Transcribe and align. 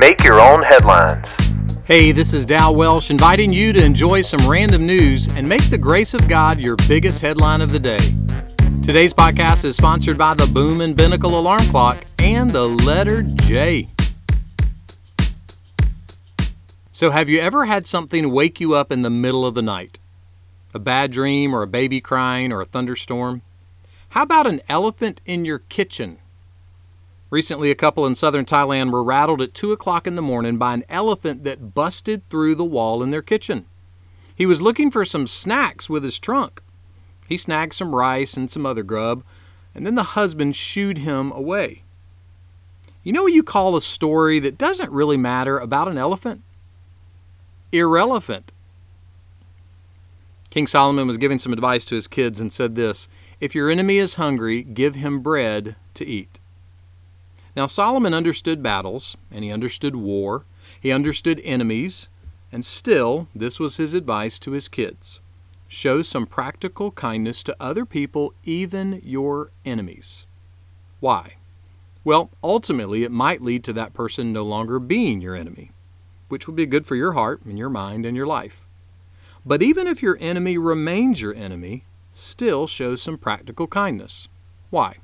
Make 0.00 0.24
your 0.24 0.40
own 0.40 0.62
headlines. 0.62 1.28
Hey, 1.84 2.10
this 2.10 2.32
is 2.32 2.46
Dal 2.46 2.74
Welsh 2.74 3.10
inviting 3.10 3.52
you 3.52 3.74
to 3.74 3.84
enjoy 3.84 4.22
some 4.22 4.48
random 4.48 4.86
news 4.86 5.28
and 5.36 5.46
make 5.46 5.68
the 5.68 5.76
grace 5.76 6.14
of 6.14 6.26
God 6.26 6.58
your 6.58 6.76
biggest 6.88 7.20
headline 7.20 7.60
of 7.60 7.70
the 7.70 7.78
day. 7.78 7.98
Today's 8.82 9.12
podcast 9.12 9.66
is 9.66 9.76
sponsored 9.76 10.16
by 10.16 10.32
the 10.32 10.46
Boom 10.46 10.80
and 10.80 10.96
Binnacle 10.96 11.38
Alarm 11.38 11.60
Clock 11.64 12.02
and 12.18 12.48
the 12.48 12.66
letter 12.66 13.24
J. 13.42 13.88
So, 16.92 17.10
have 17.10 17.28
you 17.28 17.38
ever 17.38 17.66
had 17.66 17.86
something 17.86 18.32
wake 18.32 18.58
you 18.58 18.72
up 18.72 18.90
in 18.90 19.02
the 19.02 19.10
middle 19.10 19.44
of 19.44 19.54
the 19.54 19.60
night? 19.60 19.98
A 20.72 20.78
bad 20.78 21.10
dream, 21.10 21.54
or 21.54 21.60
a 21.60 21.66
baby 21.66 22.00
crying, 22.00 22.52
or 22.52 22.62
a 22.62 22.64
thunderstorm? 22.64 23.42
How 24.08 24.22
about 24.22 24.46
an 24.46 24.62
elephant 24.66 25.20
in 25.26 25.44
your 25.44 25.58
kitchen? 25.58 26.20
Recently, 27.30 27.70
a 27.70 27.76
couple 27.76 28.06
in 28.06 28.16
southern 28.16 28.44
Thailand 28.44 28.90
were 28.90 29.04
rattled 29.04 29.40
at 29.40 29.54
2 29.54 29.70
o'clock 29.70 30.08
in 30.08 30.16
the 30.16 30.22
morning 30.22 30.58
by 30.58 30.74
an 30.74 30.84
elephant 30.88 31.44
that 31.44 31.74
busted 31.74 32.28
through 32.28 32.56
the 32.56 32.64
wall 32.64 33.04
in 33.04 33.10
their 33.10 33.22
kitchen. 33.22 33.66
He 34.34 34.46
was 34.46 34.60
looking 34.60 34.90
for 34.90 35.04
some 35.04 35.28
snacks 35.28 35.88
with 35.88 36.02
his 36.02 36.18
trunk. 36.18 36.60
He 37.28 37.36
snagged 37.36 37.74
some 37.74 37.94
rice 37.94 38.34
and 38.34 38.50
some 38.50 38.66
other 38.66 38.82
grub, 38.82 39.22
and 39.76 39.86
then 39.86 39.94
the 39.94 40.02
husband 40.02 40.56
shooed 40.56 40.98
him 40.98 41.30
away. 41.30 41.84
You 43.04 43.12
know 43.12 43.22
what 43.22 43.32
you 43.32 43.44
call 43.44 43.76
a 43.76 43.80
story 43.80 44.40
that 44.40 44.58
doesn't 44.58 44.90
really 44.90 45.16
matter 45.16 45.56
about 45.56 45.86
an 45.86 45.98
elephant? 45.98 46.42
Irrelevant. 47.70 48.50
King 50.50 50.66
Solomon 50.66 51.06
was 51.06 51.16
giving 51.16 51.38
some 51.38 51.52
advice 51.52 51.84
to 51.84 51.94
his 51.94 52.08
kids 52.08 52.40
and 52.40 52.52
said 52.52 52.74
this 52.74 53.08
If 53.38 53.54
your 53.54 53.70
enemy 53.70 53.98
is 53.98 54.16
hungry, 54.16 54.64
give 54.64 54.96
him 54.96 55.20
bread 55.20 55.76
to 55.94 56.04
eat. 56.04 56.39
Now, 57.56 57.66
Solomon 57.66 58.14
understood 58.14 58.62
battles, 58.62 59.16
and 59.30 59.44
he 59.44 59.50
understood 59.50 59.96
war, 59.96 60.44
he 60.80 60.92
understood 60.92 61.40
enemies, 61.44 62.08
and 62.52 62.64
still, 62.64 63.28
this 63.34 63.60
was 63.60 63.76
his 63.76 63.94
advice 63.94 64.38
to 64.40 64.52
his 64.52 64.68
kids 64.68 65.20
show 65.70 66.02
some 66.02 66.26
practical 66.26 66.90
kindness 66.90 67.44
to 67.44 67.56
other 67.60 67.86
people, 67.86 68.34
even 68.42 69.00
your 69.04 69.52
enemies. 69.64 70.26
Why? 70.98 71.36
Well, 72.02 72.30
ultimately, 72.42 73.04
it 73.04 73.12
might 73.12 73.40
lead 73.40 73.62
to 73.64 73.72
that 73.74 73.94
person 73.94 74.32
no 74.32 74.42
longer 74.42 74.80
being 74.80 75.20
your 75.20 75.36
enemy, 75.36 75.70
which 76.28 76.48
would 76.48 76.56
be 76.56 76.66
good 76.66 76.88
for 76.88 76.96
your 76.96 77.12
heart 77.12 77.42
and 77.44 77.56
your 77.56 77.70
mind 77.70 78.04
and 78.04 78.16
your 78.16 78.26
life. 78.26 78.66
But 79.46 79.62
even 79.62 79.86
if 79.86 80.02
your 80.02 80.18
enemy 80.20 80.58
remains 80.58 81.22
your 81.22 81.34
enemy, 81.34 81.84
still 82.10 82.66
show 82.66 82.96
some 82.96 83.16
practical 83.16 83.68
kindness. 83.68 84.28
Why? 84.70 84.96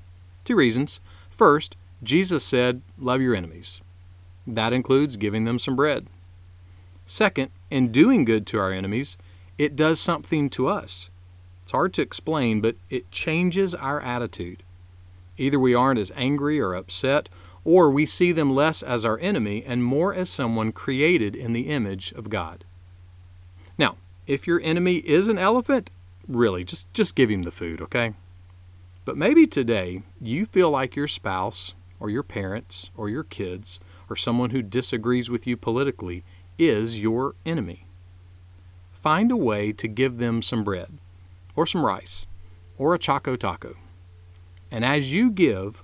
Two 0.45 0.57
reasons. 0.57 1.01
First, 1.31 1.77
Jesus 2.03 2.45
said, 2.45 2.83
Love 2.99 3.21
your 3.21 3.35
enemies. 3.35 3.81
That 4.47 4.73
includes 4.73 5.17
giving 5.17 5.45
them 5.45 5.59
some 5.59 5.77
bread. 5.77 6.07
Second, 7.05 7.51
in 7.71 7.93
doing 7.93 8.25
good 8.25 8.47
to 8.49 8.59
our 8.59 8.73
enemies, 8.73 9.17
it 9.59 9.77
does 9.77 10.01
something 10.01 10.51
to 10.51 10.69
us. 10.69 11.11
It's 11.63 11.73
hard 11.73 11.95
to 11.95 12.03
explain, 12.03 12.61
but 12.61 12.77
it 12.91 13.11
changes 13.11 13.75
our 13.75 14.01
attitude. 14.01 14.63
Either 15.39 15.59
we 15.59 15.75
aren't 15.75 15.99
as 15.99 16.13
angry 16.15 16.61
or 16.61 16.75
upset, 16.75 17.29
or 17.65 17.91
we 17.91 18.07
see 18.07 18.31
them 18.31 18.55
less 18.55 18.83
as 18.83 19.05
our 19.05 19.19
enemy 19.19 19.65
and 19.67 19.83
more 19.83 20.15
as 20.15 20.31
someone 20.31 20.71
created 20.71 21.35
in 21.35 21.53
the 21.53 21.69
image 21.69 22.13
of 22.13 22.31
God. 22.31 22.65
Now, 23.77 23.97
if 24.27 24.47
your 24.47 24.61
enemy 24.61 24.97
is 24.99 25.29
an 25.29 25.39
elephant, 25.39 25.91
really, 26.29 26.65
just, 26.65 26.93
just 26.95 27.17
give 27.17 27.31
him 27.31 27.43
the 27.43 27.51
food, 27.51 27.81
okay? 27.81 28.15
But 29.05 29.17
maybe 29.17 29.47
today 29.47 30.03
you 30.21 30.47
feel 30.47 30.71
like 30.71 30.97
your 30.97 31.09
spouse 31.09 31.75
or 32.01 32.11
your 32.11 32.23
parents 32.23 32.91
or 32.97 33.09
your 33.09 33.25
kids 33.25 33.81
or 34.09 34.17
someone 34.17 34.51
who 34.51 34.63
disagrees 34.63 35.31
with 35.31 35.47
you 35.47 35.57
politically 35.57 36.25
is 36.59 37.01
your 37.01 37.35
enemy. 37.45 37.87
Find 38.93 39.31
a 39.31 39.37
way 39.37 39.73
to 39.73 39.89
give 39.89 40.19
them 40.19 40.43
some 40.43 40.65
bread 40.65 40.99
or 41.55 41.67
some 41.67 41.85
rice 41.85 42.27
or 42.79 42.95
a 42.95 42.99
choco 42.99 43.37
taco. 43.37 43.77
And 44.71 44.85
as 44.85 45.15
you 45.15 45.31
give, 45.31 45.83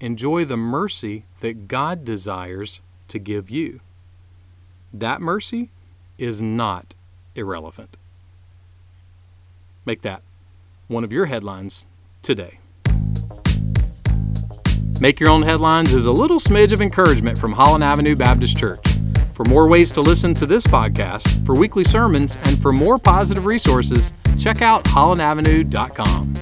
enjoy 0.00 0.44
the 0.44 0.56
mercy 0.56 1.24
that 1.40 1.68
God 1.68 2.04
desires 2.04 2.80
to 3.08 3.18
give 3.18 3.50
you. 3.50 3.80
That 4.92 5.20
mercy 5.20 5.70
is 6.18 6.40
not 6.40 6.94
irrelevant. 7.34 7.96
Make 9.84 10.02
that 10.02 10.22
one 10.88 11.04
of 11.04 11.12
your 11.12 11.26
headlines 11.26 11.86
today. 12.22 12.60
Make 15.00 15.20
Your 15.20 15.28
Own 15.28 15.42
Headlines 15.42 15.92
is 15.92 16.06
a 16.06 16.12
little 16.12 16.38
smidge 16.38 16.72
of 16.72 16.80
encouragement 16.80 17.36
from 17.36 17.52
Holland 17.52 17.82
Avenue 17.82 18.14
Baptist 18.14 18.56
Church. 18.56 18.86
For 19.32 19.44
more 19.44 19.66
ways 19.66 19.90
to 19.92 20.00
listen 20.00 20.32
to 20.34 20.46
this 20.46 20.64
podcast, 20.66 21.44
for 21.44 21.54
weekly 21.54 21.84
sermons, 21.84 22.38
and 22.44 22.60
for 22.62 22.72
more 22.72 22.98
positive 22.98 23.44
resources, 23.44 24.12
check 24.38 24.62
out 24.62 24.84
hollandavenue.com. 24.84 26.34